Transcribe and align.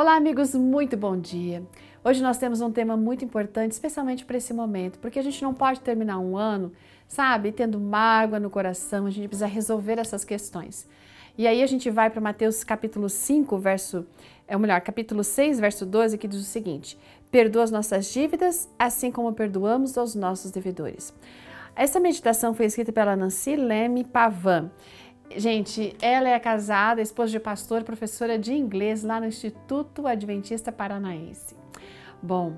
Olá, 0.00 0.14
amigos, 0.14 0.54
muito 0.54 0.96
bom 0.96 1.18
dia. 1.18 1.60
Hoje 2.04 2.22
nós 2.22 2.38
temos 2.38 2.60
um 2.60 2.70
tema 2.70 2.96
muito 2.96 3.24
importante, 3.24 3.72
especialmente 3.72 4.24
para 4.24 4.36
esse 4.36 4.54
momento, 4.54 4.96
porque 5.00 5.18
a 5.18 5.22
gente 5.22 5.42
não 5.42 5.52
pode 5.52 5.80
terminar 5.80 6.20
um 6.20 6.36
ano, 6.36 6.72
sabe, 7.08 7.50
tendo 7.50 7.80
mágoa 7.80 8.38
no 8.38 8.48
coração, 8.48 9.06
a 9.06 9.10
gente 9.10 9.26
precisa 9.26 9.48
resolver 9.48 9.98
essas 9.98 10.24
questões. 10.24 10.86
E 11.36 11.48
aí 11.48 11.64
a 11.64 11.66
gente 11.66 11.90
vai 11.90 12.10
para 12.10 12.20
Mateus 12.20 12.62
capítulo 12.62 13.08
5, 13.08 13.58
verso, 13.58 14.06
é 14.46 14.54
ou 14.54 14.62
melhor, 14.62 14.80
capítulo 14.82 15.24
6, 15.24 15.58
verso 15.58 15.84
12, 15.84 16.16
que 16.16 16.28
diz 16.28 16.38
o 16.38 16.44
seguinte: 16.44 16.96
Perdoa 17.28 17.64
as 17.64 17.72
nossas 17.72 18.06
dívidas, 18.12 18.68
assim 18.78 19.10
como 19.10 19.32
perdoamos 19.32 19.98
aos 19.98 20.14
nossos 20.14 20.52
devedores. 20.52 21.12
Essa 21.74 21.98
meditação 21.98 22.54
foi 22.54 22.66
escrita 22.66 22.92
pela 22.92 23.16
Nancy 23.16 23.56
Leme 23.56 24.04
Pavan. 24.04 24.70
Gente, 25.36 25.94
ela 26.00 26.28
é 26.28 26.38
casada, 26.38 27.02
esposa 27.02 27.30
de 27.30 27.38
pastor, 27.38 27.84
professora 27.84 28.38
de 28.38 28.54
inglês 28.54 29.02
lá 29.02 29.20
no 29.20 29.26
Instituto 29.26 30.06
Adventista 30.06 30.72
Paranaense. 30.72 31.54
Bom, 32.22 32.54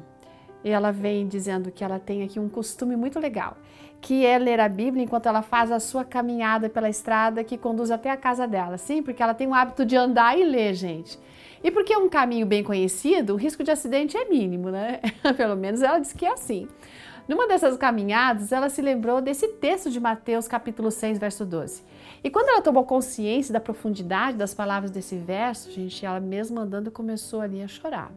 ela 0.64 0.92
vem 0.92 1.26
dizendo 1.26 1.72
que 1.72 1.82
ela 1.82 1.98
tem 1.98 2.22
aqui 2.22 2.38
um 2.38 2.48
costume 2.48 2.94
muito 2.94 3.18
legal, 3.18 3.56
que 4.00 4.24
é 4.24 4.38
ler 4.38 4.60
a 4.60 4.68
Bíblia 4.68 5.04
enquanto 5.04 5.26
ela 5.26 5.42
faz 5.42 5.72
a 5.72 5.80
sua 5.80 6.04
caminhada 6.04 6.68
pela 6.68 6.88
estrada 6.88 7.42
que 7.42 7.58
conduz 7.58 7.90
até 7.90 8.08
a 8.10 8.16
casa 8.16 8.46
dela. 8.46 8.78
Sim, 8.78 9.02
porque 9.02 9.22
ela 9.22 9.34
tem 9.34 9.48
o 9.48 9.54
hábito 9.54 9.84
de 9.84 9.96
andar 9.96 10.38
e 10.38 10.44
ler, 10.44 10.74
gente. 10.74 11.18
E 11.62 11.70
porque 11.70 11.92
é 11.92 11.98
um 11.98 12.08
caminho 12.08 12.46
bem 12.46 12.62
conhecido, 12.62 13.34
o 13.34 13.36
risco 13.36 13.64
de 13.64 13.70
acidente 13.70 14.16
é 14.16 14.26
mínimo, 14.26 14.70
né? 14.70 15.00
Pelo 15.36 15.56
menos 15.56 15.82
ela 15.82 15.98
diz 15.98 16.12
que 16.12 16.24
é 16.24 16.32
assim. 16.32 16.68
Numa 17.30 17.46
dessas 17.46 17.76
caminhadas, 17.76 18.50
ela 18.50 18.68
se 18.68 18.82
lembrou 18.82 19.20
desse 19.20 19.46
texto 19.46 19.88
de 19.88 20.00
Mateus, 20.00 20.48
capítulo 20.48 20.90
6, 20.90 21.16
verso 21.16 21.46
12. 21.46 21.84
E 22.24 22.28
quando 22.28 22.48
ela 22.48 22.60
tomou 22.60 22.84
consciência 22.84 23.52
da 23.52 23.60
profundidade 23.60 24.36
das 24.36 24.52
palavras 24.52 24.90
desse 24.90 25.14
verso, 25.14 25.70
gente, 25.70 26.04
ela 26.04 26.18
mesmo 26.18 26.58
andando 26.58 26.90
começou 26.90 27.40
ali 27.40 27.62
a 27.62 27.68
chorar. 27.68 28.10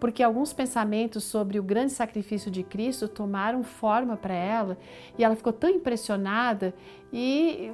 Porque 0.00 0.24
alguns 0.24 0.52
pensamentos 0.52 1.22
sobre 1.22 1.60
o 1.60 1.62
grande 1.62 1.92
sacrifício 1.92 2.50
de 2.50 2.64
Cristo 2.64 3.06
tomaram 3.06 3.62
forma 3.62 4.16
para 4.16 4.34
ela 4.34 4.76
e 5.16 5.22
ela 5.22 5.36
ficou 5.36 5.52
tão 5.52 5.70
impressionada 5.70 6.74
e, 7.12 7.70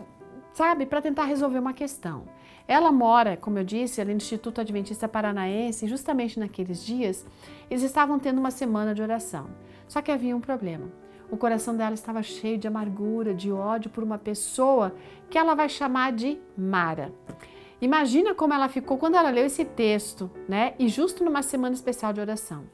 sabe, 0.53 0.85
para 0.85 1.01
tentar 1.01 1.25
resolver 1.25 1.61
uma 1.61 1.73
questão. 1.73 2.25
Ela 2.69 2.93
mora, 2.93 3.39
como 3.39 3.59
eu 3.59 3.65
disse, 3.65 4.03
ali 4.03 4.11
no 4.11 4.19
Instituto 4.19 4.61
Adventista 4.61 5.09
Paranaense, 5.09 5.87
e 5.87 5.89
justamente 5.89 6.39
naqueles 6.39 6.85
dias 6.85 7.25
eles 7.71 7.83
estavam 7.83 8.19
tendo 8.19 8.39
uma 8.39 8.51
semana 8.51 8.95
de 8.95 9.01
oração. 9.01 9.49
Só 9.89 10.01
que 10.03 10.13
havia 10.13 10.37
um 10.37 10.41
problema. 10.41 10.87
O 11.31 11.37
coração 11.37 11.77
dela 11.77 11.95
estava 11.95 12.23
cheio 12.23 12.57
de 12.57 12.69
amargura, 12.69 13.35
de 13.35 13.51
ódio 13.53 13.91
por 13.91 14.05
uma 14.05 14.19
pessoa 14.19 14.95
que 15.29 15.37
ela 15.37 15.55
vai 15.55 15.69
chamar 15.69 16.13
de 16.13 16.39
Mara. 16.57 17.13
Imagina 17.81 18.35
como 18.35 18.55
ela 18.55 18.69
ficou 18.69 18.99
quando 18.99 19.17
ela 19.17 19.31
leu 19.31 19.47
esse 19.47 19.65
texto, 19.65 20.31
né? 20.49 20.75
E 20.79 20.89
justo 20.89 21.25
numa 21.25 21.43
semana 21.43 21.75
especial 21.75 22.13
de 22.13 22.21
oração. 22.21 22.65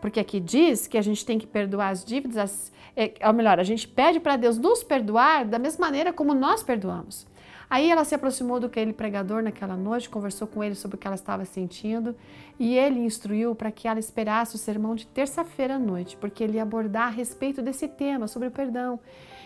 Porque 0.00 0.20
aqui 0.20 0.40
diz 0.40 0.86
que 0.86 0.96
a 0.96 1.02
gente 1.02 1.24
tem 1.24 1.38
que 1.38 1.46
perdoar 1.46 1.88
as 1.88 2.04
dívidas, 2.04 2.36
as, 2.36 2.72
é, 2.96 3.14
ou 3.26 3.32
melhor, 3.32 3.58
a 3.58 3.64
gente 3.64 3.86
pede 3.86 4.20
para 4.20 4.36
Deus 4.36 4.58
nos 4.58 4.82
perdoar 4.82 5.44
da 5.44 5.58
mesma 5.58 5.86
maneira 5.86 6.12
como 6.12 6.34
nós 6.34 6.62
perdoamos. 6.62 7.26
Aí 7.70 7.90
ela 7.90 8.04
se 8.04 8.14
aproximou 8.14 8.58
do 8.58 8.66
aquele 8.66 8.94
pregador 8.94 9.42
naquela 9.42 9.76
noite, 9.76 10.08
conversou 10.08 10.48
com 10.48 10.64
ele 10.64 10.74
sobre 10.74 10.96
o 10.96 10.98
que 10.98 11.06
ela 11.06 11.16
estava 11.16 11.44
sentindo 11.44 12.16
e 12.58 12.74
ele 12.76 13.00
instruiu 13.00 13.54
para 13.54 13.70
que 13.70 13.86
ela 13.86 14.00
esperasse 14.00 14.54
o 14.54 14.58
sermão 14.58 14.94
de 14.94 15.06
terça-feira 15.06 15.74
à 15.74 15.78
noite, 15.78 16.16
porque 16.16 16.42
ele 16.42 16.56
ia 16.56 16.62
abordar 16.62 17.08
a 17.08 17.10
respeito 17.10 17.60
desse 17.60 17.86
tema, 17.86 18.26
sobre 18.26 18.48
o 18.48 18.50
perdão, 18.50 18.98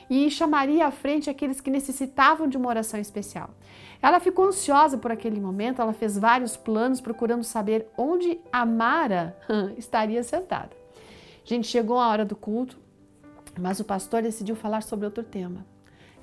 e 0.08 0.30
chamaria 0.30 0.86
à 0.86 0.90
frente 0.90 1.28
aqueles 1.28 1.60
que 1.60 1.70
necessitavam 1.70 2.46
de 2.46 2.56
uma 2.56 2.68
oração 2.68 3.00
especial. 3.00 3.50
Ela 4.00 4.20
ficou 4.20 4.46
ansiosa 4.46 4.96
por 4.96 5.10
aquele 5.10 5.40
momento, 5.40 5.82
ela 5.82 5.92
fez 5.92 6.16
vários 6.16 6.56
planos 6.56 7.00
procurando 7.00 7.42
saber 7.42 7.88
onde 7.96 8.38
a 8.52 8.64
Mara 8.64 9.36
estaria 9.76 10.22
sentada. 10.22 10.70
Gente, 11.44 11.66
chegou 11.66 11.98
a 11.98 12.08
hora 12.08 12.24
do 12.24 12.36
culto, 12.36 12.78
mas 13.58 13.80
o 13.80 13.84
pastor 13.84 14.22
decidiu 14.22 14.54
falar 14.54 14.82
sobre 14.82 15.06
outro 15.06 15.24
tema. 15.24 15.71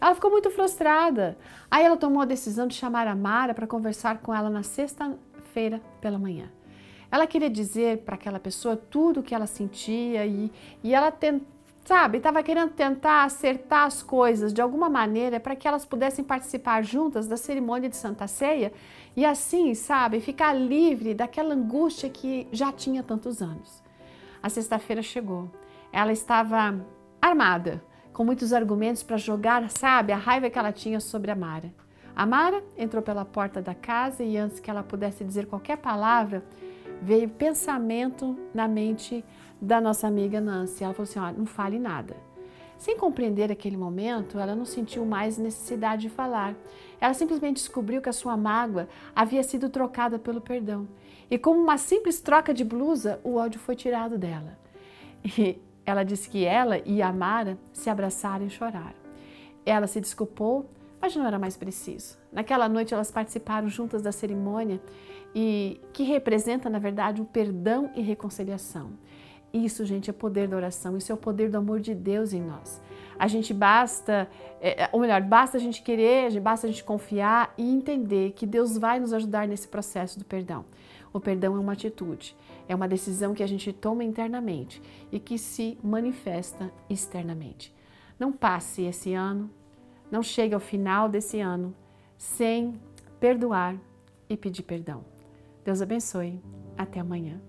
Ela 0.01 0.15
ficou 0.15 0.31
muito 0.31 0.49
frustrada. 0.49 1.37
Aí 1.69 1.83
ela 1.83 1.97
tomou 1.97 2.21
a 2.21 2.25
decisão 2.25 2.67
de 2.67 2.75
chamar 2.75 3.07
a 3.07 3.15
Mara 3.15 3.53
para 3.53 3.67
conversar 3.67 4.19
com 4.19 4.33
ela 4.33 4.49
na 4.49 4.63
sexta-feira 4.63 5.81
pela 5.99 6.17
manhã. 6.17 6.49
Ela 7.11 7.25
queria 7.25 7.49
dizer 7.49 7.99
para 7.99 8.15
aquela 8.15 8.39
pessoa 8.39 8.77
tudo 8.77 9.19
o 9.19 9.23
que 9.23 9.33
ela 9.33 9.47
sentia 9.47 10.25
e, 10.25 10.51
e 10.83 10.93
ela 10.93 11.11
sabe, 11.83 12.19
estava 12.19 12.43
querendo 12.43 12.71
tentar 12.71 13.23
acertar 13.23 13.87
as 13.87 14.03
coisas 14.03 14.53
de 14.53 14.61
alguma 14.61 14.89
maneira 14.89 15.39
para 15.39 15.55
que 15.55 15.67
elas 15.67 15.85
pudessem 15.85 16.23
participar 16.23 16.83
juntas 16.83 17.27
da 17.27 17.35
cerimônia 17.35 17.89
de 17.89 17.95
Santa 17.95 18.27
Ceia 18.27 18.71
e 19.15 19.25
assim, 19.25 19.73
sabe, 19.73 20.21
ficar 20.21 20.53
livre 20.53 21.15
daquela 21.15 21.55
angústia 21.55 22.07
que 22.07 22.47
já 22.51 22.71
tinha 22.71 23.01
tantos 23.01 23.41
anos. 23.41 23.83
A 24.41 24.49
sexta-feira 24.49 25.01
chegou. 25.01 25.49
Ela 25.91 26.11
estava 26.11 26.79
armada, 27.19 27.83
com 28.19 28.25
muitos 28.25 28.51
argumentos 28.51 29.01
para 29.01 29.15
jogar, 29.15 29.69
sabe, 29.69 30.11
a 30.11 30.17
raiva 30.17 30.49
que 30.49 30.59
ela 30.59 30.73
tinha 30.73 30.99
sobre 30.99 31.31
a 31.31 31.35
Mara. 31.37 31.73
A 32.13 32.25
Mara 32.25 32.61
entrou 32.77 33.01
pela 33.01 33.23
porta 33.23 33.61
da 33.61 33.73
casa 33.73 34.25
e 34.25 34.35
antes 34.35 34.59
que 34.59 34.69
ela 34.69 34.83
pudesse 34.83 35.23
dizer 35.23 35.45
qualquer 35.45 35.77
palavra, 35.77 36.43
veio 37.01 37.29
pensamento 37.29 38.37
na 38.53 38.67
mente 38.67 39.23
da 39.61 39.79
nossa 39.79 40.05
amiga 40.05 40.41
Nancy. 40.41 40.83
Ela 40.83 40.93
falou 40.93 41.09
assim: 41.09 41.17
ó, 41.17 41.31
não 41.31 41.45
fale 41.45 41.79
nada. 41.79 42.17
Sem 42.77 42.97
compreender 42.97 43.53
aquele 43.53 43.77
momento, 43.77 44.37
ela 44.37 44.53
não 44.53 44.65
sentiu 44.65 45.05
mais 45.05 45.37
necessidade 45.37 46.01
de 46.01 46.09
falar. 46.09 46.55
Ela 46.99 47.13
simplesmente 47.13 47.55
descobriu 47.55 48.01
que 48.01 48.09
a 48.09 48.13
sua 48.13 48.35
mágoa 48.35 48.89
havia 49.15 49.43
sido 49.43 49.69
trocada 49.69 50.19
pelo 50.19 50.41
perdão. 50.41 50.89
E 51.31 51.37
como 51.37 51.61
uma 51.61 51.77
simples 51.77 52.19
troca 52.19 52.53
de 52.53 52.65
blusa, 52.65 53.21
o 53.23 53.35
ódio 53.35 53.61
foi 53.61 53.77
tirado 53.77 54.17
dela. 54.17 54.59
E 55.23 55.61
ela 55.89 56.03
disse 56.03 56.29
que 56.29 56.45
ela 56.45 56.79
e 56.85 57.01
a 57.01 57.11
Mara 57.11 57.57
se 57.73 57.89
abraçaram 57.89 58.45
e 58.45 58.49
choraram. 58.49 58.99
Ela 59.65 59.87
se 59.87 59.99
desculpou, 59.99 60.69
mas 61.01 61.15
não 61.15 61.25
era 61.25 61.39
mais 61.39 61.57
preciso. 61.57 62.17
Naquela 62.31 62.69
noite 62.69 62.93
elas 62.93 63.11
participaram 63.11 63.67
juntas 63.67 64.01
da 64.01 64.11
cerimônia 64.11 64.81
e 65.33 65.79
que 65.93 66.03
representa, 66.03 66.69
na 66.69 66.79
verdade, 66.79 67.21
o 67.21 67.25
perdão 67.25 67.91
e 67.95 68.01
reconciliação. 68.01 68.91
Isso, 69.53 69.85
gente, 69.85 70.09
é 70.09 70.13
poder 70.13 70.47
da 70.47 70.55
oração, 70.55 70.97
isso 70.97 71.11
é 71.11 71.15
o 71.15 71.17
poder 71.17 71.49
do 71.49 71.57
amor 71.57 71.79
de 71.79 71.95
Deus 71.95 72.33
em 72.33 72.41
nós. 72.41 72.81
A 73.17 73.27
gente 73.27 73.53
basta, 73.53 74.29
é, 74.61 74.83
é 74.83 74.89
ou 74.91 74.99
melhor, 74.99 75.21
basta 75.21 75.57
a 75.57 75.59
gente 75.59 75.81
querer, 75.81 76.39
basta 76.39 76.67
a 76.67 76.69
gente 76.69 76.83
confiar 76.83 77.53
e 77.57 77.69
entender 77.69 78.31
que 78.31 78.45
Deus 78.45 78.77
vai 78.77 78.99
nos 78.99 79.11
ajudar 79.11 79.47
nesse 79.47 79.67
processo 79.67 80.17
do 80.17 80.23
perdão. 80.23 80.63
O 81.11 81.19
perdão 81.19 81.55
é 81.55 81.59
uma 81.59 81.73
atitude, 81.73 82.35
é 82.67 82.75
uma 82.75 82.87
decisão 82.87 83.33
que 83.33 83.41
a 83.41 83.47
gente 83.47 83.73
toma 83.73 84.03
internamente 84.03 84.81
e 85.11 85.19
que 85.19 85.37
se 85.37 85.77
manifesta 85.83 86.71
externamente. 86.89 87.73
Não 88.19 88.31
passe 88.31 88.83
esse 88.83 89.13
ano, 89.13 89.49
não 90.11 90.21
chegue 90.21 90.53
ao 90.53 90.59
final 90.59 91.09
desse 91.09 91.39
ano 91.39 91.73
sem 92.17 92.79
perdoar 93.19 93.75
e 94.29 94.37
pedir 94.37 94.63
perdão. 94.63 95.03
Deus 95.65 95.81
abençoe. 95.81 96.41
Até 96.77 96.99
amanhã. 97.01 97.48